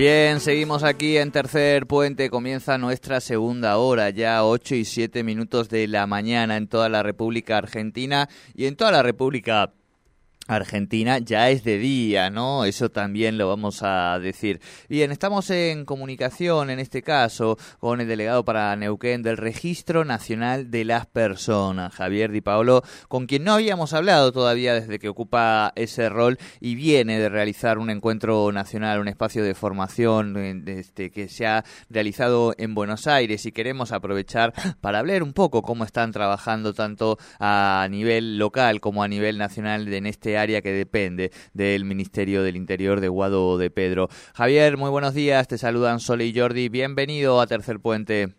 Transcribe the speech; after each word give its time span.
Bien, 0.00 0.40
seguimos 0.40 0.82
aquí 0.82 1.18
en 1.18 1.30
Tercer 1.30 1.86
Puente. 1.86 2.30
Comienza 2.30 2.78
nuestra 2.78 3.20
segunda 3.20 3.76
hora, 3.76 4.08
ya 4.08 4.46
8 4.46 4.76
y 4.76 4.86
7 4.86 5.22
minutos 5.22 5.68
de 5.68 5.86
la 5.88 6.06
mañana 6.06 6.56
en 6.56 6.68
toda 6.68 6.88
la 6.88 7.02
República 7.02 7.58
Argentina 7.58 8.26
y 8.54 8.64
en 8.64 8.76
toda 8.76 8.92
la 8.92 9.02
República 9.02 9.74
Argentina 10.50 11.18
ya 11.18 11.50
es 11.50 11.64
de 11.64 11.78
día, 11.78 12.30
¿no? 12.30 12.64
Eso 12.64 12.90
también 12.90 13.38
lo 13.38 13.48
vamos 13.48 13.82
a 13.82 14.18
decir. 14.18 14.60
Bien, 14.88 15.12
estamos 15.12 15.50
en 15.50 15.84
comunicación, 15.84 16.70
en 16.70 16.80
este 16.80 17.02
caso, 17.02 17.56
con 17.78 18.00
el 18.00 18.08
delegado 18.08 18.44
para 18.44 18.74
Neuquén 18.76 19.22
del 19.22 19.36
Registro 19.36 20.04
Nacional 20.04 20.70
de 20.70 20.84
las 20.84 21.06
Personas, 21.06 21.94
Javier 21.94 22.32
Di 22.32 22.40
Paolo, 22.40 22.82
con 23.08 23.26
quien 23.26 23.44
no 23.44 23.54
habíamos 23.54 23.92
hablado 23.92 24.32
todavía 24.32 24.74
desde 24.74 24.98
que 24.98 25.08
ocupa 25.08 25.72
ese 25.76 26.08
rol 26.08 26.38
y 26.60 26.74
viene 26.74 27.18
de 27.18 27.28
realizar 27.28 27.78
un 27.78 27.90
encuentro 27.90 28.50
nacional, 28.52 29.00
un 29.00 29.08
espacio 29.08 29.44
de 29.44 29.54
formación 29.54 30.36
este, 30.66 31.10
que 31.10 31.28
se 31.28 31.46
ha 31.46 31.64
realizado 31.88 32.54
en 32.58 32.74
Buenos 32.74 33.06
Aires 33.06 33.46
y 33.46 33.52
queremos 33.52 33.92
aprovechar 33.92 34.52
para 34.80 34.98
hablar 34.98 35.22
un 35.22 35.32
poco 35.32 35.62
cómo 35.62 35.84
están 35.84 36.12
trabajando 36.12 36.74
tanto 36.74 37.18
a 37.38 37.86
nivel 37.90 38.38
local 38.38 38.80
como 38.80 39.02
a 39.02 39.08
nivel 39.08 39.38
nacional 39.38 39.92
en 39.92 40.06
este 40.06 40.38
área 40.40 40.62
que 40.62 40.72
depende 40.72 41.30
del 41.52 41.84
Ministerio 41.84 42.42
del 42.42 42.56
Interior 42.56 43.00
de 43.00 43.08
Guado 43.08 43.58
de 43.58 43.70
Pedro. 43.70 44.08
Javier, 44.34 44.76
muy 44.76 44.90
buenos 44.90 45.14
días, 45.14 45.48
te 45.48 45.58
saludan 45.58 46.00
Sole 46.00 46.26
y 46.26 46.38
Jordi, 46.38 46.68
bienvenido 46.68 47.40
a 47.40 47.46
Tercer 47.46 47.80
Puente. 47.80 48.34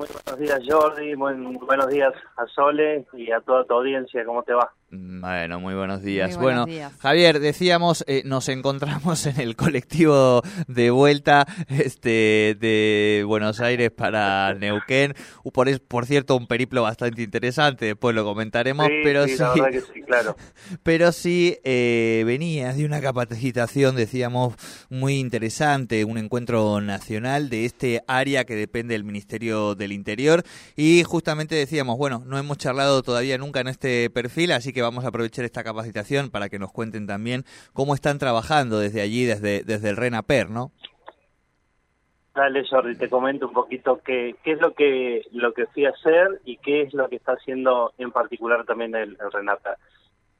Muy 0.00 0.08
buenos 0.24 0.40
días 0.40 0.60
Jordi, 0.66 1.14
muy 1.14 1.34
buenos 1.58 1.88
días 1.88 2.14
a 2.38 2.46
Sole 2.46 3.04
y 3.12 3.30
a 3.32 3.40
toda 3.42 3.64
tu 3.64 3.74
audiencia, 3.74 4.24
¿cómo 4.24 4.42
te 4.42 4.54
va? 4.54 4.72
Bueno, 4.92 5.60
muy 5.60 5.74
buenos 5.74 6.02
días. 6.02 6.36
bueno, 6.36 6.66
Javier, 6.98 7.38
decíamos, 7.38 8.02
eh, 8.08 8.22
nos 8.24 8.48
encontramos 8.48 9.24
en 9.26 9.40
el 9.40 9.54
colectivo 9.54 10.42
de 10.66 10.90
vuelta 10.90 11.46
este, 11.68 12.56
de 12.58 13.22
Buenos 13.24 13.60
Aires 13.60 13.92
para 13.92 14.52
Neuquén. 14.54 15.14
Por, 15.52 15.80
por 15.82 16.06
cierto, 16.06 16.36
un 16.36 16.48
periplo 16.48 16.82
bastante 16.82 17.22
interesante, 17.22 17.84
después 17.84 18.16
lo 18.16 18.24
comentaremos, 18.24 18.88
pero 19.04 19.28
sí, 19.28 19.36
claro. 20.06 20.34
Pero 20.82 21.12
sí, 21.12 21.58
eh, 21.62 22.24
venías 22.26 22.76
de 22.76 22.84
una 22.84 23.00
capacitación, 23.00 23.94
decíamos, 23.94 24.54
muy 24.88 25.18
interesante, 25.18 26.04
un 26.04 26.18
encuentro 26.18 26.80
nacional 26.80 27.48
de 27.48 27.64
este 27.64 28.02
área 28.08 28.44
que 28.44 28.56
depende 28.56 28.94
del 28.94 29.04
Ministerio 29.04 29.76
del 29.76 29.89
Interior. 29.92 30.42
Y 30.76 31.02
justamente 31.04 31.54
decíamos, 31.54 31.96
bueno, 31.98 32.22
no 32.26 32.38
hemos 32.38 32.58
charlado 32.58 33.02
todavía 33.02 33.38
nunca 33.38 33.60
en 33.60 33.68
este 33.68 34.10
perfil, 34.10 34.52
así 34.52 34.72
que 34.72 34.82
vamos 34.82 35.04
a 35.04 35.08
aprovechar 35.08 35.44
esta 35.44 35.64
capacitación 35.64 36.30
para 36.30 36.48
que 36.48 36.58
nos 36.58 36.72
cuenten 36.72 37.06
también 37.06 37.44
cómo 37.72 37.94
están 37.94 38.18
trabajando 38.18 38.78
desde 38.78 39.00
allí, 39.00 39.24
desde, 39.24 39.62
desde 39.64 39.90
el 39.90 39.96
RENAPER, 39.96 40.50
¿no? 40.50 40.72
Dale, 42.34 42.64
Jordi, 42.64 42.96
te 42.96 43.10
comento 43.10 43.48
un 43.48 43.52
poquito 43.52 44.00
qué, 44.04 44.36
qué 44.44 44.52
es 44.52 44.60
lo 44.60 44.72
que 44.72 45.22
lo 45.32 45.52
que 45.52 45.66
fui 45.66 45.84
a 45.84 45.90
hacer 45.90 46.40
y 46.44 46.58
qué 46.58 46.82
es 46.82 46.94
lo 46.94 47.08
que 47.08 47.16
está 47.16 47.32
haciendo 47.32 47.92
en 47.98 48.12
particular 48.12 48.64
también 48.64 48.94
el, 48.94 49.18
RENAPER. 49.32 49.76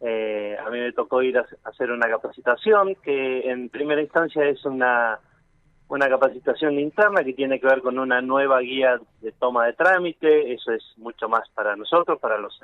Eh, 0.00 0.56
a 0.64 0.70
mí 0.70 0.78
me 0.78 0.92
tocó 0.92 1.20
ir 1.20 1.36
a 1.36 1.46
hacer 1.64 1.90
una 1.90 2.08
capacitación 2.08 2.94
que 3.02 3.50
en 3.50 3.68
primera 3.68 4.00
instancia 4.00 4.44
es 4.46 4.64
una 4.64 5.18
una 5.90 6.08
capacitación 6.08 6.78
interna 6.78 7.24
que 7.24 7.32
tiene 7.32 7.58
que 7.58 7.66
ver 7.66 7.82
con 7.82 7.98
una 7.98 8.20
nueva 8.22 8.60
guía 8.60 9.00
de 9.20 9.32
toma 9.32 9.66
de 9.66 9.72
trámite, 9.72 10.52
eso 10.52 10.72
es 10.72 10.84
mucho 10.96 11.28
más 11.28 11.48
para 11.50 11.74
nosotros, 11.74 12.20
para 12.20 12.38
los, 12.38 12.58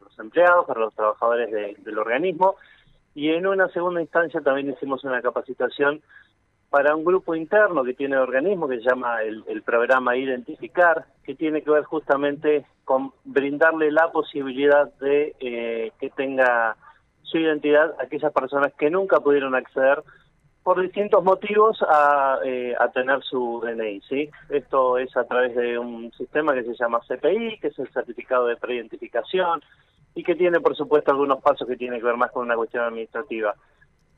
los 0.00 0.18
empleados, 0.18 0.66
para 0.66 0.80
los 0.80 0.94
trabajadores 0.94 1.50
del 1.84 1.98
organismo, 1.98 2.56
y 3.14 3.30
en 3.30 3.46
una 3.46 3.68
segunda 3.68 4.00
instancia 4.00 4.40
también 4.40 4.70
hicimos 4.70 5.04
una 5.04 5.22
capacitación 5.22 6.02
para 6.68 6.96
un 6.96 7.04
grupo 7.04 7.36
interno 7.36 7.84
que 7.84 7.94
tiene 7.94 8.16
el 8.16 8.22
organismo 8.22 8.66
que 8.66 8.78
se 8.78 8.88
llama 8.90 9.22
el, 9.22 9.62
programa 9.62 10.16
Identificar, 10.16 11.06
que 11.22 11.36
tiene 11.36 11.62
que 11.62 11.70
ver 11.70 11.84
justamente 11.84 12.66
con 12.84 13.12
brindarle 13.24 13.92
la 13.92 14.10
posibilidad 14.10 14.92
de 14.94 15.36
eh, 15.38 15.92
que 16.00 16.10
tenga 16.10 16.76
su 17.22 17.38
identidad 17.38 17.94
a 18.00 18.02
aquellas 18.02 18.32
personas 18.32 18.72
que 18.74 18.90
nunca 18.90 19.20
pudieron 19.20 19.54
acceder 19.54 20.02
por 20.66 20.82
distintos 20.82 21.22
motivos 21.22 21.78
a, 21.88 22.40
eh, 22.44 22.74
a 22.76 22.88
tener 22.88 23.22
su 23.22 23.62
DNI, 23.64 24.00
¿sí? 24.00 24.28
Esto 24.48 24.98
es 24.98 25.16
a 25.16 25.22
través 25.22 25.54
de 25.54 25.78
un 25.78 26.10
sistema 26.18 26.54
que 26.54 26.64
se 26.64 26.74
llama 26.74 26.98
CPI, 27.06 27.60
que 27.60 27.68
es 27.68 27.78
el 27.78 27.88
certificado 27.92 28.48
de 28.48 28.56
preidentificación, 28.56 29.62
y 30.16 30.24
que 30.24 30.34
tiene, 30.34 30.58
por 30.58 30.74
supuesto, 30.74 31.12
algunos 31.12 31.40
pasos 31.40 31.68
que 31.68 31.76
tienen 31.76 32.00
que 32.00 32.06
ver 32.06 32.16
más 32.16 32.32
con 32.32 32.46
una 32.46 32.56
cuestión 32.56 32.82
administrativa. 32.82 33.54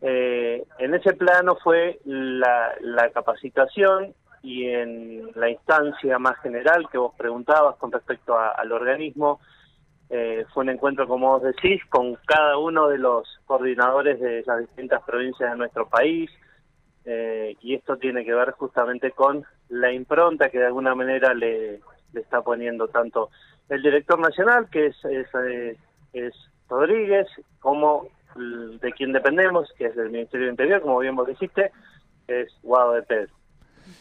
Eh, 0.00 0.64
en 0.78 0.94
ese 0.94 1.12
plano 1.12 1.54
fue 1.62 1.98
la, 2.06 2.72
la 2.80 3.10
capacitación 3.10 4.14
y 4.42 4.68
en 4.68 5.30
la 5.34 5.50
instancia 5.50 6.18
más 6.18 6.38
general 6.38 6.88
que 6.90 6.96
vos 6.96 7.12
preguntabas 7.14 7.76
con 7.76 7.92
respecto 7.92 8.38
al 8.38 8.72
organismo, 8.72 9.38
eh, 10.10 10.46
fue 10.54 10.64
un 10.64 10.70
encuentro, 10.70 11.06
como 11.06 11.28
vos 11.28 11.42
decís, 11.42 11.82
con 11.90 12.14
cada 12.26 12.56
uno 12.56 12.88
de 12.88 12.96
los 12.96 13.28
coordinadores 13.44 14.18
de 14.18 14.42
las 14.46 14.60
distintas 14.60 15.02
provincias 15.02 15.50
de 15.50 15.58
nuestro 15.58 15.86
país, 15.86 16.30
eh, 17.04 17.54
y 17.60 17.74
esto 17.74 17.96
tiene 17.98 18.24
que 18.24 18.32
ver 18.32 18.52
justamente 18.52 19.10
con 19.10 19.44
la 19.68 19.92
impronta 19.92 20.48
que 20.48 20.58
de 20.58 20.66
alguna 20.66 20.94
manera 20.94 21.34
le, 21.34 21.80
está 22.14 22.40
poniendo 22.40 22.88
tanto 22.88 23.30
el 23.68 23.82
director 23.82 24.18
nacional, 24.18 24.68
que 24.70 24.86
es, 24.86 24.96
es, 25.04 25.26
eh, 25.46 25.76
es 26.14 26.32
Rodríguez, 26.68 27.26
como 27.60 28.08
de 28.34 28.92
quien 28.92 29.12
dependemos, 29.12 29.70
que 29.76 29.86
es 29.86 29.96
del 29.96 30.10
Ministerio 30.10 30.46
de 30.46 30.52
Interior, 30.52 30.80
como 30.80 31.00
bien 31.00 31.16
vos 31.16 31.26
dijiste, 31.26 31.70
es 32.26 32.48
Guado 32.62 32.92
de 32.92 33.02
Pedro. 33.02 33.34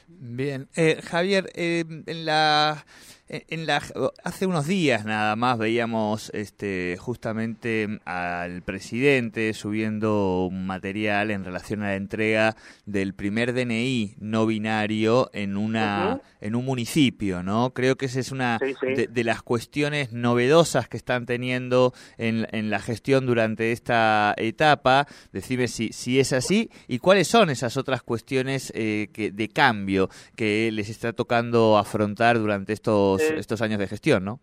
Bien, 0.08 0.68
Javier, 1.04 1.46
en 1.56 2.26
la 2.26 2.86
en 3.30 3.66
la, 3.66 3.82
hace 4.24 4.46
unos 4.46 4.68
días 4.68 5.04
nada 5.04 5.36
más 5.36 5.58
veíamos 5.58 6.30
este, 6.34 6.96
justamente 6.98 8.00
al 8.06 8.62
presidente 8.62 9.54
subiendo 9.54 10.46
un 10.46 10.66
material 10.66 11.32
en 11.32 11.44
relación 11.44 11.84
a 11.84 11.88
la 11.88 11.96
entrega 11.96 12.56
del 12.86 13.14
primer 13.14 13.54
DNI 13.54 14.16
no 14.20 14.46
binario 14.46 15.30
en 15.34 15.58
una 15.58 16.22
en 16.40 16.56
un 16.56 16.66
municipio, 16.66 17.44
¿no? 17.44 17.72
Creo 17.74 17.96
que 17.98 18.06
esa 18.06 18.20
es 18.20 18.32
una 18.32 18.60
De, 18.60 19.24
las 19.24 19.42
cuestiones 19.42 20.14
novedosas 20.14 20.88
que 20.88 20.98
están 20.98 21.26
teniendo 21.26 21.94
en, 22.18 22.48
en, 22.52 22.70
la 22.70 22.80
gestión 22.80 23.26
durante 23.26 23.72
esta 23.72 24.34
etapa. 24.38 25.08
Decime 25.34 25.68
si, 25.68 25.92
si 25.92 26.20
es 26.20 26.32
así 26.34 26.70
y 26.88 27.00
cuáles 27.00 27.28
son 27.28 27.50
esas 27.50 27.76
otras 27.76 28.04
cuestiones 28.04 28.72
eh, 28.76 29.10
que, 29.12 29.32
de 29.32 29.50
cambio 29.50 30.10
que 30.36 30.72
les 30.72 30.90
está 30.90 31.12
tocando 31.12 31.78
afrontar 31.78 32.38
durante 32.38 32.74
estos 32.74 33.17
eh, 33.22 33.36
estos, 33.38 33.62
años 33.62 33.80
de 33.80 33.88
gestión, 33.88 34.26
¿no? 34.26 34.40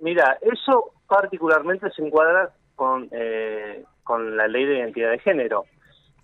Mira, 0.00 0.38
eso 0.42 0.92
particularmente 1.08 1.90
se 1.90 2.02
encuadra 2.02 2.50
con, 2.74 3.08
eh, 3.12 3.84
con 4.04 4.36
la 4.36 4.46
ley 4.46 4.64
de 4.64 4.78
identidad 4.78 5.10
de 5.10 5.18
género. 5.18 5.64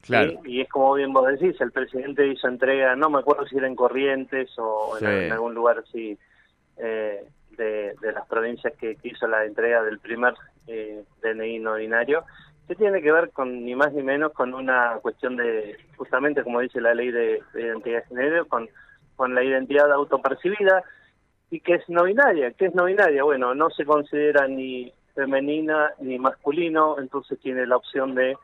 Claro. 0.03 0.41
Y 0.44 0.60
es 0.60 0.69
como 0.69 0.94
bien 0.94 1.12
vos 1.12 1.26
decís, 1.28 1.60
el 1.60 1.70
presidente 1.70 2.26
hizo 2.26 2.48
entrega, 2.48 2.97
no 2.97 3.09
me 3.09 3.20
acuerdo 3.20 3.47
si 3.47 3.56
era 3.56 3.69
en 3.69 3.76
Corrientes 3.76 4.50
o 4.59 4.98
en, 5.00 5.31
algún 5.31 5.55
lugar 5.55 5.79
así 5.79 6.19
eh, 6.76 7.25
de, 7.56 7.94
las 8.12 8.26
provincias 8.26 8.73
que, 8.78 8.96
hizo 9.05 9.28
la 9.28 9.44
entrega 9.44 9.82
del 9.85 10.00
primer 10.00 10.35
eh, 10.67 11.05
DNI 11.23 11.61
no 11.61 11.75
binario, 11.75 12.25
que 12.67 12.75
tiene 12.75 13.00
que 13.00 13.12
ver 13.12 13.31
con 13.31 13.64
ni 13.64 13.76
más 13.76 13.93
ni 13.93 14.02
menos 14.02 14.32
con 14.32 14.55
una 14.55 14.99
cuestión 15.02 15.37
de, 15.37 15.76
justamente 15.96 16.43
como 16.43 16.61
dice 16.61 16.81
la 16.81 16.94
ley 16.94 17.12
de, 17.12 17.40
de 17.55 17.62
identidad 17.62 18.02
de 18.02 18.08
género, 18.08 18.46
con, 18.49 18.69
con 19.14 19.37
la 19.37 19.44
identidad 19.44 19.93
autopercibida, 19.93 20.82
y 21.52 21.60
que 21.60 21.75
es 21.75 21.87
no 21.87 22.04
binaria. 22.04 22.50
¿Qué 22.52 22.66
es 22.66 22.75
no 22.75 22.87
binaria? 22.87 23.22
Bueno, 23.25 23.54
no 23.54 23.69
se 23.69 23.84
considera 23.84 24.49
ni 24.49 24.90
femenina 25.14 25.93
ni 26.00 26.19
masculino, 26.19 26.99
entonces 26.99 27.38
tiene 27.40 27.66
la 27.66 27.76
opción 27.76 28.14
de 28.14 28.38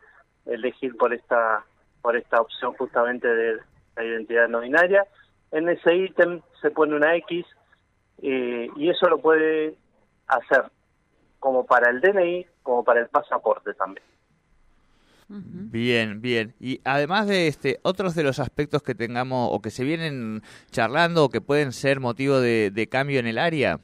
elegir 0.45 0.95
por 0.95 1.15
esta 1.15 1.65
por 2.03 2.17
esta 2.19 2.39
opción 2.39 2.75
justamente 2.75 3.27
de 3.27 3.57
la 3.97 4.05
identidad 4.05 4.49
no 4.49 4.61
binaria. 4.61 5.07
En 5.53 5.71
ese 5.71 5.97
ítem 5.97 6.43
se 6.61 6.71
pone 6.71 6.97
una 6.97 7.17
X 7.17 7.47
eh, 8.21 8.69
y 8.77 8.91
eso 8.91 9.09
lo 9.09 9.19
puede 9.19 9.75
hacer 10.27 10.65
como 11.39 11.65
para 11.65 11.91
el 11.91 12.03
DNI 12.03 12.47
como 12.63 12.85
para 12.85 13.01
el 13.01 13.09
pasaporte 13.09 13.73
también. 13.73 14.05
Bien, 15.29 16.23
bien. 16.23 16.55
Y 16.59 16.81
además 16.85 17.27
de 17.27 17.49
este, 17.49 17.81
otros 17.83 18.15
de 18.15 18.23
los 18.23 18.39
aspectos 18.39 18.83
que 18.83 18.95
tengamos 18.95 19.51
o 19.53 19.61
que 19.61 19.71
se 19.71 19.85
vienen 19.85 20.43
charlando 20.71 21.25
o 21.25 21.29
que 21.29 21.43
pueden 21.43 21.73
ser 21.73 22.01
motivo 22.01 22.41
de, 22.41 22.89
cambio 22.91 23.21
en 23.21 23.27
el 23.27 23.39
área. 23.39 23.79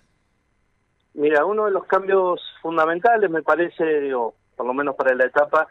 Mira, 1.12 1.44
uno 1.44 1.66
de 1.66 1.70
los 1.70 1.84
cambios 1.84 2.40
fundamentales, 2.62 3.30
me 3.30 3.42
parece, 3.42 4.14
o 4.14 4.34
por 4.56 4.66
lo 4.66 4.72
menos 4.72 4.96
para 4.96 5.14
la 5.14 5.26
etapa, 5.26 5.68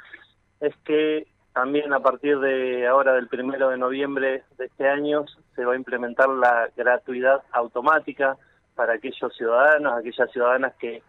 es 0.60 0.76
que 0.86 1.28
también 1.54 1.92
a 1.92 2.00
partir 2.00 2.40
de 2.40 2.88
ahora, 2.88 3.14
del 3.14 3.28
primero 3.28 3.70
de 3.70 3.78
noviembre 3.78 4.44
de 4.58 4.66
este 4.66 4.88
año, 4.88 5.26
se 5.56 5.66
va 5.66 5.74
a 5.74 5.78
implementar 5.78 6.30
la 6.30 6.70
gratuidad 6.78 7.42
automática 7.52 8.38
para 8.76 8.94
aquellos 8.94 9.36
ciudadanos, 9.36 9.94
aquellas 9.94 10.32
ciudadanas 10.32 10.74
que 10.80 11.02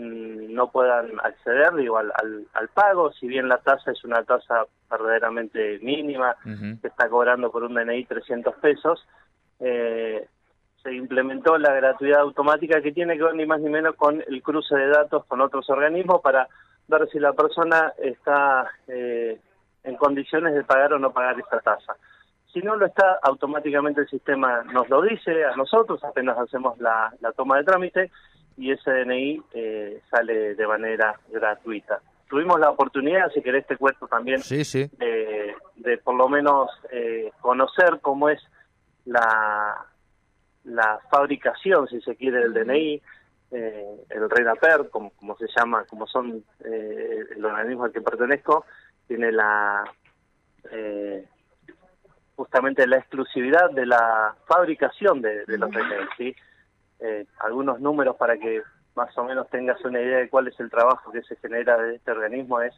no 0.00 0.70
puedan 0.70 1.12
acceder 1.22 1.74
digo 1.74 1.98
al, 1.98 2.12
al, 2.52 2.68
pago 2.68 3.12
si 3.12 3.26
bien 3.26 3.48
la 3.48 3.58
tasa 3.58 3.92
es 3.92 4.04
una 4.04 4.22
tasa 4.24 4.66
verdaderamente 4.90 5.78
mínima 5.80 6.36
que 6.44 6.88
está 6.88 7.08
cobrando 7.08 7.50
por 7.50 7.64
un 7.64 7.74
DNI 7.74 8.04
300 8.04 8.54
pesos 8.56 9.06
eh, 9.60 10.26
se 10.82 10.94
implementó 10.94 11.58
la 11.58 11.72
gratuidad 11.74 12.20
automática 12.20 12.80
que 12.80 12.92
tiene 12.92 13.16
que 13.16 13.24
ver 13.24 13.34
ni 13.34 13.46
más 13.46 13.60
ni 13.60 13.70
menos 13.70 13.96
con 13.96 14.22
el 14.26 14.42
cruce 14.42 14.76
de 14.76 14.88
datos 14.88 15.24
con 15.26 15.40
otros 15.40 15.68
organismos 15.70 16.20
para 16.20 16.48
ver 16.88 17.08
si 17.10 17.18
la 17.18 17.32
persona 17.32 17.92
está 17.98 18.70
eh, 18.88 19.40
en 19.86 19.96
condiciones 19.96 20.54
de 20.54 20.64
pagar 20.64 20.92
o 20.92 20.98
no 20.98 21.12
pagar 21.12 21.38
esta 21.38 21.60
tasa. 21.60 21.96
Si 22.52 22.60
no 22.60 22.76
lo 22.76 22.86
está, 22.86 23.18
automáticamente 23.22 24.00
el 24.00 24.08
sistema 24.08 24.62
nos 24.64 24.88
lo 24.88 25.02
dice 25.02 25.44
a 25.44 25.54
nosotros, 25.56 26.02
apenas 26.04 26.38
hacemos 26.38 26.78
la, 26.78 27.12
la 27.20 27.32
toma 27.32 27.58
de 27.58 27.64
trámite, 27.64 28.10
y 28.56 28.70
ese 28.72 28.90
DNI 28.90 29.42
eh, 29.54 30.00
sale 30.10 30.54
de 30.54 30.66
manera 30.66 31.18
gratuita. 31.28 32.00
Tuvimos 32.28 32.58
la 32.58 32.70
oportunidad, 32.70 33.30
si 33.32 33.42
querés 33.42 33.66
te 33.66 33.76
cuento 33.76 34.08
también, 34.08 34.40
sí, 34.40 34.64
sí. 34.64 34.90
de 34.98 35.98
por 35.98 36.16
lo 36.16 36.28
menos 36.28 36.70
eh, 36.90 37.30
conocer 37.40 38.00
cómo 38.02 38.28
es 38.28 38.42
la, 39.04 39.86
la 40.64 40.98
fabricación, 41.10 41.86
si 41.86 42.00
se 42.00 42.16
quiere, 42.16 42.40
del 42.40 42.54
DNI, 42.54 43.02
eh, 43.52 44.04
el 44.10 44.28
RENAPER, 44.28 44.90
como, 44.90 45.10
como 45.10 45.36
se 45.36 45.46
llama, 45.56 45.84
como 45.84 46.08
son 46.08 46.44
eh, 46.64 47.20
el 47.36 47.44
organismo 47.44 47.84
al 47.84 47.92
que 47.92 48.00
pertenezco, 48.00 48.64
tiene 49.06 49.30
la 49.32 49.84
justamente 52.34 52.86
la 52.88 52.98
exclusividad 52.98 53.70
de 53.70 53.86
la 53.86 54.34
fabricación 54.46 55.22
de, 55.22 55.44
de 55.46 55.58
los 55.58 55.70
DNI, 55.70 56.08
¿sí? 56.18 56.36
Eh, 57.00 57.26
algunos 57.40 57.80
números 57.80 58.16
para 58.16 58.36
que 58.38 58.62
más 58.94 59.16
o 59.18 59.24
menos 59.24 59.48
tengas 59.50 59.82
una 59.84 60.00
idea 60.00 60.18
de 60.18 60.30
cuál 60.30 60.48
es 60.48 60.58
el 60.58 60.70
trabajo 60.70 61.12
que 61.12 61.22
se 61.22 61.36
genera 61.36 61.76
de 61.76 61.96
este 61.96 62.10
organismo 62.10 62.60
es 62.62 62.74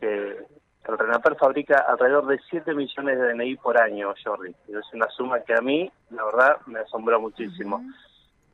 que 0.00 0.46
el 0.88 0.98
RENAPER 0.98 1.36
fabrica 1.36 1.84
alrededor 1.86 2.26
de 2.26 2.40
7 2.48 2.72
millones 2.74 3.18
de 3.18 3.34
DNI 3.34 3.56
por 3.56 3.78
año, 3.78 4.14
Jordi. 4.24 4.54
Es 4.68 4.94
una 4.94 5.06
suma 5.10 5.40
que 5.40 5.54
a 5.54 5.60
mí, 5.60 5.90
la 6.10 6.24
verdad, 6.24 6.56
me 6.66 6.78
asombró 6.78 7.20
muchísimo. 7.20 7.82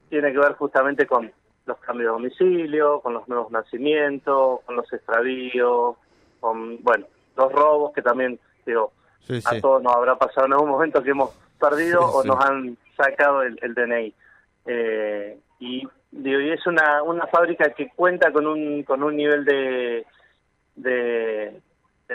Tiene 0.08 0.32
que 0.32 0.38
ver 0.38 0.54
justamente 0.54 1.06
con 1.06 1.30
los 1.66 1.78
cambios 1.78 2.08
de 2.08 2.12
domicilio, 2.12 3.00
con 3.00 3.14
los 3.14 3.28
nuevos 3.28 3.52
nacimientos, 3.52 4.60
con 4.62 4.74
los 4.74 4.92
extravíos, 4.92 5.96
con, 6.40 6.82
bueno, 6.82 7.06
los 7.36 7.52
robos 7.52 7.92
que 7.92 8.02
también, 8.02 8.40
digo, 8.66 8.92
a 9.44 9.60
todos 9.60 9.82
nos 9.82 9.94
habrá 9.94 10.16
pasado 10.16 10.46
en 10.46 10.54
algún 10.54 10.70
momento 10.70 11.02
que 11.02 11.10
hemos 11.10 11.30
perdido 11.60 12.00
o 12.00 12.24
nos 12.24 12.44
han 12.44 12.76
sacado 12.96 13.42
el, 13.42 13.56
el 13.62 13.74
DNI. 13.74 14.14
Eh, 14.66 15.38
y, 15.58 15.86
digo, 16.10 16.40
y 16.40 16.50
es 16.50 16.66
una, 16.66 17.02
una 17.02 17.26
fábrica 17.26 17.70
que 17.70 17.90
cuenta 17.94 18.32
con 18.32 18.46
un, 18.46 18.82
con 18.82 19.02
un 19.02 19.16
nivel 19.16 19.44
de, 19.44 20.06
de, 20.76 21.60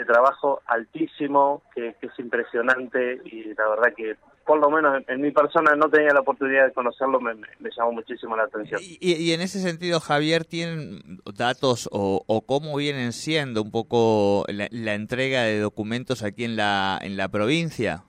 trabajo 0.06 0.62
altísimo, 0.66 1.62
que, 1.74 1.94
es 2.00 2.18
impresionante 2.18 3.20
y 3.24 3.54
la 3.54 3.68
verdad 3.68 3.94
que 3.94 4.16
por 4.46 4.58
lo 4.58 4.70
menos 4.70 5.02
en, 5.06 5.20
mi 5.20 5.30
persona 5.30 5.76
no 5.76 5.88
tenía 5.90 6.12
la 6.12 6.20
oportunidad 6.20 6.66
de 6.66 6.72
conocerlo, 6.72 7.20
me, 7.20 7.34
llamó 7.76 7.92
muchísimo 7.92 8.34
la 8.34 8.44
atención. 8.44 8.80
Y, 8.82 8.98
y, 9.00 9.32
en 9.32 9.42
ese 9.42 9.60
sentido, 9.60 10.00
Javier, 10.00 10.44
¿tienen 10.44 11.20
datos 11.36 11.88
o, 11.92 12.24
o 12.26 12.46
cómo 12.46 12.76
vienen 12.76 13.12
siendo 13.12 13.62
un 13.62 13.70
poco 13.70 14.44
la, 14.48 14.66
la, 14.70 14.94
entrega 14.94 15.42
de 15.42 15.60
documentos 15.60 16.24
aquí 16.24 16.44
en 16.44 16.56
la, 16.56 16.98
en 17.00 17.16
la 17.16 17.28
provincia? 17.28 18.04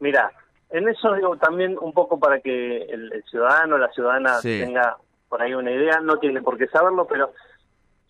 Mira, 0.00 0.30
en 0.70 0.88
eso 0.88 1.14
digo 1.14 1.36
también 1.36 1.76
un 1.80 1.92
poco 1.92 2.18
para 2.18 2.40
que 2.40 2.82
el, 2.82 3.24
ciudadano, 3.30 3.78
la 3.78 3.90
ciudadana 3.92 4.40
tenga 4.42 4.96
por 5.28 5.42
ahí 5.42 5.54
una 5.54 5.70
idea, 5.70 6.00
no 6.00 6.18
tiene 6.18 6.42
por 6.42 6.58
qué 6.58 6.66
saberlo, 6.68 7.06
pero 7.06 7.32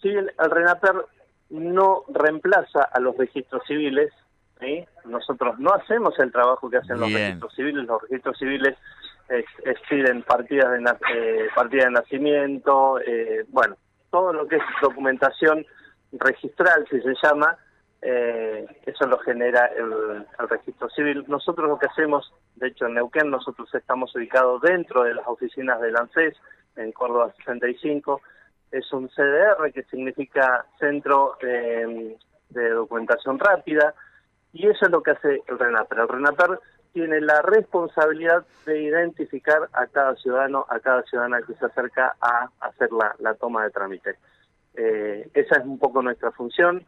si 0.01 0.09
el, 0.09 0.31
RENAPER 0.39 1.05
no 1.51 2.05
reemplaza 2.09 2.83
a 2.83 3.01
los 3.01 3.17
registros 3.17 3.63
civiles, 3.67 4.13
nosotros 5.05 5.59
no 5.59 5.73
hacemos 5.73 6.19
el 6.19 6.33
trabajo 6.33 6.69
que 6.69 6.79
hacen 6.79 6.99
los 6.99 7.13
registros 7.13 7.55
civiles, 7.55 7.87
los 7.87 8.03
registros 8.03 8.39
civiles 8.39 8.77
expiden 9.65 10.23
partidas 10.23 10.71
de, 10.73 10.91
eh, 11.15 11.49
partida 11.55 11.85
de 11.85 11.91
nacimiento, 11.91 12.99
eh, 13.01 13.45
bueno, 13.49 13.77
todo 14.11 14.33
lo 14.33 14.49
que 14.49 14.57
es 14.57 14.63
documentación 14.81 15.67
registral, 16.13 16.87
si 16.91 17.01
se 17.01 17.15
llama, 17.23 17.57
eh, 18.01 18.67
eso 18.87 19.07
lo 19.07 19.19
genera 19.19 19.67
el, 19.67 20.27
registro 20.49 20.89
civil. 20.91 21.25
Nosotros 21.27 21.69
lo 21.69 21.79
que 21.79 21.87
hacemos, 21.87 22.33
de 22.57 22.69
hecho 22.69 22.87
en 22.87 22.95
Neuquén, 22.95 23.31
nosotros 23.31 23.73
estamos 23.75 24.15
ubicados 24.15 24.63
dentro 24.63 25.03
de 25.03 25.15
las 25.15 25.27
oficinas 25.27 25.81
del 25.81 25.97
ANSES, 25.97 26.35
en 26.77 26.93
Córdoba 26.93 27.33
65, 27.39 28.21
es 28.71 28.93
un 28.93 29.09
CDR 29.09 29.73
que 29.73 29.83
significa 29.85 30.65
Centro 30.79 31.39
eh, 31.41 32.17
de 32.51 32.71
Documentación 32.71 33.39
Rápida, 33.39 33.95
y 34.53 34.69
eso 34.69 34.87
es 34.87 34.91
lo 34.91 35.03
que 35.03 35.13
hace 35.13 35.43
el 35.47 35.59
RENAPER. 35.59 35.99
El 35.99 36.09
RENAPER 36.09 36.61
tiene 36.93 37.21
la 37.21 37.43
responsabilidad 37.43 38.47
de 38.65 38.83
identificar 38.83 39.69
a 39.73 39.87
cada 39.87 40.15
ciudadano, 40.17 40.67
a 40.69 40.79
cada 40.81 41.03
ciudadana 41.03 41.43
que 41.43 41.55
se 41.55 41.67
acerca 41.67 42.17
a 42.21 42.49
hacer 42.61 42.91
la, 42.93 43.35
toma 43.35 43.65
de 43.65 43.71
trámite. 43.71 44.17
Eh, 44.75 45.29
esa 45.35 45.57
es 45.57 45.65
un 45.65 45.79
poco 45.79 46.03
nuestra 46.03 46.31
función 46.33 46.87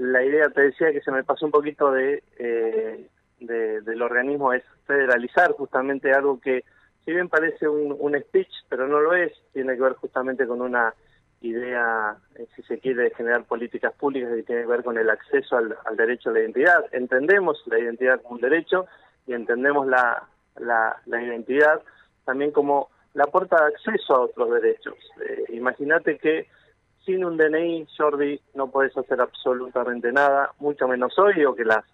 la 0.00 0.24
idea, 0.24 0.48
te 0.48 0.62
decía 0.62 0.92
que 0.92 1.02
se 1.02 1.10
me 1.10 1.24
pasó 1.24 1.44
un 1.44 1.52
poquito 1.52 1.92
de, 1.92 2.22
eh, 2.38 3.06
del 3.38 4.02
organismo, 4.02 4.52
es 4.54 4.64
federalizar 4.86 5.52
justamente 5.52 6.12
algo 6.12 6.40
que, 6.40 6.64
si 7.04 7.12
bien 7.12 7.28
parece 7.28 7.68
un, 7.68 7.94
un 7.98 8.18
speech, 8.18 8.50
pero 8.70 8.88
no 8.88 8.98
lo 9.00 9.14
es, 9.14 9.32
tiene 9.52 9.74
que 9.74 9.82
ver 9.82 9.92
justamente 9.94 10.46
con 10.46 10.62
una 10.62 10.94
idea, 11.42 12.16
eh, 12.36 12.46
si 12.56 12.62
se 12.62 12.78
quiere, 12.78 13.04
de 13.04 13.10
generar 13.10 13.44
políticas 13.44 13.92
públicas 13.92 14.30
que 14.34 14.42
tiene 14.42 14.62
que 14.62 14.68
ver 14.68 14.82
con 14.82 14.96
el 14.96 15.10
acceso 15.10 15.58
al, 15.58 15.76
derecho 15.96 16.30
a 16.30 16.32
la 16.32 16.40
identidad. 16.40 16.84
Entendemos 16.92 17.62
la 17.66 17.78
identidad 17.78 18.22
como 18.22 18.36
un 18.36 18.40
derecho 18.40 18.86
y 19.26 19.34
entendemos 19.34 19.86
la, 19.86 20.24
la, 20.56 20.96
identidad 21.06 21.82
también 22.24 22.52
como 22.52 22.88
la 23.12 23.26
puerta 23.26 23.56
de 23.56 23.74
acceso 23.74 24.14
a 24.14 24.20
otros 24.20 24.50
derechos. 24.50 24.96
Eh, 25.28 25.44
Imagínate 25.50 26.16
que 26.16 26.46
sin 27.10 27.24
un 27.24 27.36
DNI, 27.36 27.88
Jordi, 27.96 28.40
no 28.54 28.68
puedes 28.68 28.96
hacer 28.96 29.20
absolutamente 29.20 30.12
nada, 30.12 30.52
mucho 30.60 30.86
menos 30.86 31.18
hoy, 31.18 31.34
digo 31.34 31.56
que 31.56 31.64
las, 31.64 31.84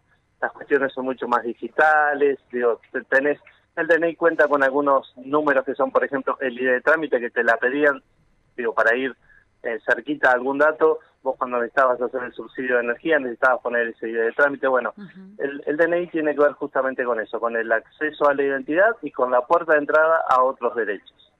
las 0.40 0.52
cuestiones 0.52 0.92
son 0.92 1.06
mucho 1.06 1.26
más 1.26 1.42
digitales, 1.42 2.38
digo, 2.52 2.80
tenés, 3.08 3.40
el 3.76 3.87
DNI 3.87 4.14
cuenta 4.16 4.46
con 4.46 4.62
algunos 4.62 5.12
números 5.16 5.64
que 5.64 5.75
son, 5.75 5.90
por 5.90 6.04
ejemplo, 6.04 6.37
el 6.40 6.61
ID 6.61 6.70
de 6.70 6.80
trámite 6.82 7.18
que 7.18 7.30
te 7.30 7.42
la 7.44 7.56
pedían, 7.56 8.02
digo, 8.56 8.75
para 8.75 8.94
ir 8.94 9.16
eh, 9.62 9.78
cerquita 9.87 10.30
a 10.30 10.35
algún 10.35 10.58
dato, 10.58 10.99
vos 11.23 11.37
cuando 11.38 11.58
necesitabas 11.58 12.00
hacer 12.00 12.23
el 12.23 12.32
subsidio 12.35 12.76
de 12.76 12.85
energía 12.85 13.18
necesitabas 13.18 13.61
poner 13.62 13.88
ese 13.88 14.11
ID 14.11 14.18
de 14.18 14.32
trámite, 14.32 14.68
bueno, 14.68 14.92
el, 15.38 15.62
el 15.64 15.76
DNI 15.78 16.08
tiene 16.08 16.35
que 16.35 16.42
ver 16.42 16.52
justamente 16.52 17.04
con 17.04 17.20
eso, 17.20 17.40
con 17.40 17.56
el 17.56 17.73
acceso 17.73 18.28
a 18.28 18.35
la 18.35 18.42
identidad 18.42 18.96
y 19.00 19.11
con 19.11 19.30
la 19.30 19.40
puerta 19.46 19.73
de 19.73 19.78
entrada 19.78 20.20
a 20.28 20.42
otros 20.42 20.76
derechos. 20.76 21.32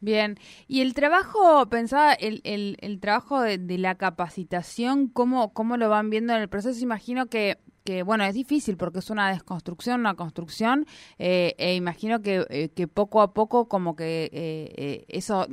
Bien, 0.00 0.38
y 0.68 0.80
el 0.80 0.94
trabajo, 0.94 1.68
pensaba, 1.68 2.12
el, 2.12 2.40
el, 2.44 2.76
el 2.80 3.00
trabajo 3.00 3.40
de, 3.40 3.58
de, 3.58 3.78
la 3.78 3.96
capacitación, 3.96 5.08
¿cómo, 5.08 5.52
¿cómo 5.52 5.76
lo 5.76 5.88
van 5.88 6.08
viendo 6.08 6.34
en 6.34 6.40
el 6.40 6.48
proceso? 6.48 6.80
Imagino 6.80 7.26
que 7.26 7.58
que 7.88 8.02
bueno, 8.02 8.22
es 8.24 8.34
difícil 8.34 8.76
porque 8.76 8.98
es 8.98 9.08
una 9.08 9.30
desconstrucción, 9.30 10.00
una 10.00 10.14
construcción, 10.14 10.84
eh, 11.18 11.54
e 11.56 11.74
imagino 11.74 12.20
que, 12.20 12.44
eh, 12.50 12.68
que, 12.68 12.86
poco 12.86 13.22
a 13.22 13.32
poco 13.32 13.66
como 13.66 13.96
que 13.96 14.28
eh, 14.30 15.06
eso 15.08 15.46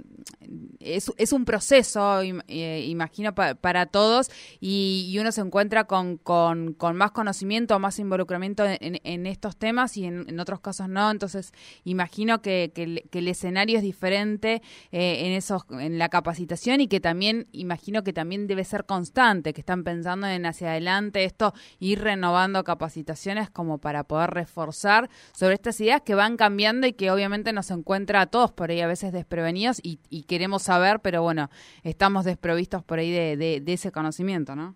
es, 0.81 1.13
es, 1.15 1.31
un 1.31 1.45
proceso, 1.45 2.21
imagino, 2.23 3.33
para 3.33 3.85
todos 3.85 4.29
y, 4.59 5.15
uno 5.17 5.31
se 5.31 5.39
encuentra 5.39 5.85
con, 5.85 6.17
con, 6.17 6.75
más 6.95 7.11
conocimiento, 7.11 7.79
más 7.79 7.99
involucramiento 7.99 8.65
en, 8.65 8.99
en 9.01 9.27
estos 9.27 9.55
temas 9.55 9.95
y 9.95 10.03
en, 10.03 10.37
otros 10.37 10.59
casos 10.59 10.89
no, 10.89 11.09
entonces 11.09 11.53
imagino 11.85 12.41
que, 12.41 12.73
que, 12.75 13.17
el, 13.17 13.27
escenario 13.29 13.77
es 13.77 13.83
diferente 13.83 14.61
en, 14.91 15.31
esos, 15.31 15.63
en 15.69 15.97
la 15.97 16.09
capacitación 16.09 16.81
y 16.81 16.87
que 16.89 16.99
también, 16.99 17.47
imagino 17.53 18.03
que 18.03 18.11
también 18.11 18.45
debe 18.45 18.65
ser 18.65 18.85
constante, 18.85 19.53
que 19.53 19.61
están 19.61 19.85
pensando 19.85 20.27
en 20.27 20.45
hacia 20.45 20.71
adelante 20.71 21.23
esto, 21.23 21.53
ir 21.79 22.01
renovando 22.01 22.24
renovando 22.25 22.63
capacitaciones 22.63 23.51
como 23.51 23.77
para 23.77 24.03
poder 24.03 24.31
reforzar 24.31 25.09
sobre 25.33 25.53
estas 25.53 25.79
ideas 25.79 26.01
que 26.01 26.15
van 26.15 26.37
cambiando 26.37 26.87
y 26.87 26.93
que 26.93 27.11
obviamente 27.11 27.53
nos 27.53 27.69
encuentra 27.69 28.21
a 28.21 28.25
todos 28.25 28.51
por 28.51 28.71
ahí 28.71 28.81
a 28.81 28.87
veces 28.87 29.13
desprevenidos 29.13 29.79
y, 29.83 30.23
queremos 30.27 30.63
saber, 30.63 31.01
pero 31.03 31.21
bueno, 31.21 31.49
estamos 31.83 32.25
desprovistos 32.25 32.83
por 32.83 32.97
ahí 32.97 33.11
de, 33.11 33.63
ese 33.67 33.91
conocimiento, 33.91 34.55
¿no? 34.55 34.73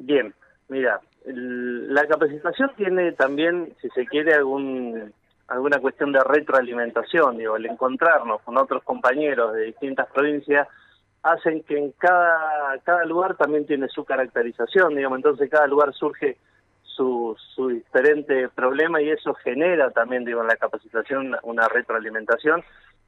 Bien, 0.00 0.34
mira, 0.68 1.00
la 1.26 2.04
capacitación 2.06 2.72
tiene 2.76 3.12
también, 3.12 3.72
si 3.80 3.88
se 3.90 4.04
quiere, 4.06 4.34
algún 4.34 5.12
alguna 5.46 5.78
cuestión 5.78 6.12
de 6.12 6.20
retroalimentación, 6.24 7.38
digo, 7.38 7.56
el 7.56 7.66
encontrarnos 7.66 8.40
con 8.42 8.56
otros 8.56 8.82
compañeros 8.84 9.52
de 9.52 9.62
distintas 9.66 10.08
provincias 10.12 10.66
hacen 11.22 11.62
que 11.62 11.78
en 11.78 11.92
cada, 11.92 12.78
cada 12.84 13.04
lugar 13.04 13.36
también 13.36 13.66
tiene 13.66 13.88
su 13.88 14.04
caracterización, 14.04 14.94
digamos, 14.94 15.18
entonces 15.18 15.50
cada 15.50 15.66
lugar 15.66 15.92
surge 15.94 16.38
su, 16.82 17.36
su 17.54 17.68
diferente 17.68 18.48
problema 18.48 19.00
y 19.00 19.10
eso 19.10 19.34
genera 19.34 19.90
también, 19.90 20.24
digo, 20.24 20.40
en 20.40 20.48
la 20.48 20.56
capacitación 20.56 21.36
una 21.42 21.68
retroalimentación, 21.68 22.62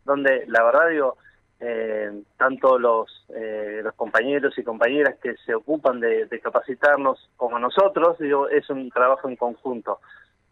donde 0.04 0.44
la 0.46 0.62
verdad, 0.62 0.88
digo, 0.90 1.16
eh, 1.60 2.22
tanto 2.36 2.78
los, 2.78 3.08
eh, 3.28 3.80
los 3.84 3.94
compañeros 3.94 4.58
y 4.58 4.64
compañeras 4.64 5.16
que 5.22 5.36
se 5.46 5.54
ocupan 5.54 6.00
de, 6.00 6.28
capacitarnos 6.42 7.30
como 7.36 7.58
nosotros, 7.58 8.18
digo, 8.18 8.48
es 8.48 8.68
un 8.68 8.90
trabajo 8.90 9.28
en 9.28 9.36
conjunto. 9.36 10.00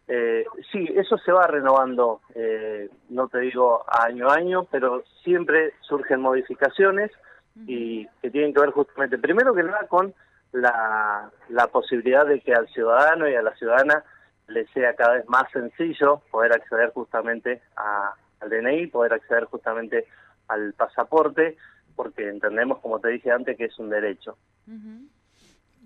Eh, 0.06 0.44
sí, 0.72 0.88
eso 0.94 1.18
se 1.18 1.32
va 1.32 1.46
renovando, 1.46 2.20
eh, 2.34 2.88
no 3.10 3.28
te 3.28 3.40
digo 3.40 3.84
año 3.88 4.28
a 4.28 4.34
año, 4.34 4.64
pero 4.70 5.04
siempre 5.22 5.72
surgen 5.80 6.20
modificaciones 6.20 7.10
y 7.66 8.06
que 8.22 8.30
tienen 8.30 8.54
que 8.54 8.60
ver 8.60 8.70
justamente, 8.70 9.18
primero 9.18 9.54
que 9.54 9.62
nada, 9.62 9.86
con 9.88 10.14
la, 10.52 11.30
la 11.48 11.66
posibilidad 11.68 12.26
de 12.26 12.40
que 12.40 12.54
al 12.54 12.68
ciudadano 12.68 13.28
y 13.28 13.34
a 13.34 13.42
la 13.42 13.54
ciudadana 13.56 14.04
le 14.48 14.66
sea 14.68 14.94
cada 14.94 15.14
vez 15.14 15.28
más 15.28 15.50
sencillo 15.52 16.22
poder 16.30 16.52
acceder 16.52 16.90
justamente 16.92 17.62
a, 17.76 18.14
al 18.40 18.50
DNI, 18.50 18.88
poder 18.88 19.12
acceder 19.14 19.44
justamente 19.44 20.06
al 20.48 20.72
pasaporte, 20.74 21.56
porque 21.94 22.28
entendemos, 22.28 22.78
como 22.80 22.98
te 22.98 23.08
dije 23.08 23.30
antes, 23.30 23.56
que 23.56 23.66
es 23.66 23.78
un 23.78 23.90
derecho. 23.90 24.36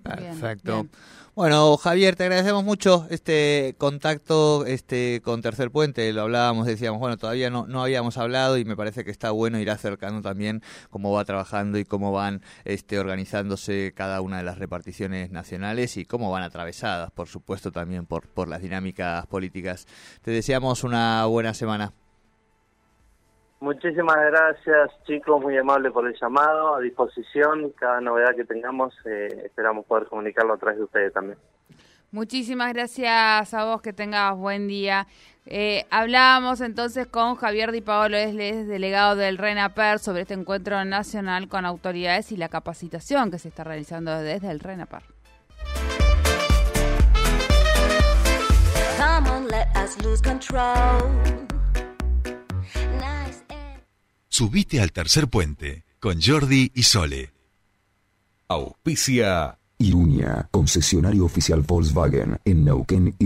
Perfecto. 0.05 0.87
Bueno, 1.35 1.77
Javier, 1.79 2.15
te 2.15 2.23
agradecemos 2.25 2.63
mucho 2.63 3.09
este 3.11 3.75
contacto 3.77 4.65
este 4.67 5.21
con 5.25 5.43
Tercer 5.43 5.73
Puente. 5.73 6.13
Lo 6.13 6.23
hablábamos, 6.23 6.67
decíamos, 6.67 7.01
bueno, 7.01 7.17
todavía 7.17 7.51
no, 7.51 7.67
no 7.67 7.83
habíamos 7.83 8.19
hablado 8.19 8.57
y 8.57 8.65
me 8.65 8.77
parece 8.77 9.05
que 9.05 9.11
está 9.11 9.33
bueno 9.33 9.59
ir 9.59 9.69
acercando 9.71 10.23
también 10.23 10.63
cómo 10.91 11.11
va 11.11 11.25
trabajando 11.25 11.79
y 11.79 11.85
cómo 11.85 12.13
van 12.13 12.43
este, 12.65 13.01
organizándose 13.01 13.93
cada 13.97 14.21
una 14.21 14.37
de 14.37 14.45
las 14.45 14.59
reparticiones 14.59 15.33
nacionales 15.33 15.97
y 15.97 16.05
cómo 16.05 16.31
van 16.31 16.45
atravesadas, 16.45 17.11
por 17.11 17.27
supuesto, 17.27 17.73
también 17.73 18.07
por, 18.07 18.29
por 18.29 18.47
las 18.47 18.63
dinámicas 18.63 19.27
políticas. 19.27 19.87
Te 20.23 20.31
deseamos 20.31 20.85
una 20.85 21.25
buena 21.27 21.53
semana. 21.53 21.95
Muchísimas 23.61 24.17
gracias, 24.17 24.91
chicos, 25.07 25.41
muy 25.41 25.57
amable 25.57 25.91
por 25.91 26.07
el 26.07 26.15
llamado, 26.21 26.75
a 26.75 26.81
disposición, 26.81 27.71
cada 27.71 28.01
novedad 28.01 28.35
que 28.37 28.45
tengamos, 28.45 28.95
eh, 29.07 29.43
esperamos 29.47 29.87
poder 29.87 30.07
comunicarlo 30.07 30.53
a 30.53 30.59
través 30.59 30.79
de 30.79 30.85
ustedes 30.85 31.13
también. 31.13 31.39
Muchísimas 32.11 32.73
gracias 32.73 33.55
a 33.55 33.65
vos, 33.65 33.83
que 33.83 33.93
tengas 33.93 34.37
buen 34.37 34.69
día. 34.69 35.07
Eh, 35.47 35.85
hablábamos 35.91 36.61
entonces 36.61 37.07
con 37.07 37.35
Javier 37.35 37.73
Di 37.73 37.81
Paolo, 37.81 38.17
es 38.17 38.35
delegado 38.35 39.17
del 39.17 39.37
RENAPER, 39.37 39.99
sobre 39.99 40.23
este 40.23 40.35
encuentro 40.35 40.85
nacional 40.85 41.49
con 41.49 41.67
autoridades 41.67 42.33
y 42.33 42.37
la 42.37 42.49
capacitación 42.49 43.31
que 43.31 43.39
se 43.39 43.49
está 43.49 43.65
realizando 43.65 44.17
desde 44.21 44.51
el 44.51 44.61
RENAPER. 44.61 45.03
Subite 54.37 54.81
al 54.81 54.91
tercer 54.91 55.29
puente 55.29 55.85
con 56.01 56.21
Jordi 56.21 56.73
y 56.75 56.83
Sole. 56.83 57.31
Auspicia 58.49 59.61
Irunia, 59.79 60.49
concesionario 60.51 61.25
oficial 61.25 61.61
Volkswagen 61.61 62.41
en 62.45 62.65
Neuquén 62.65 63.15
y 63.17 63.23